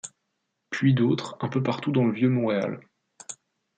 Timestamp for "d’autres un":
0.95-1.47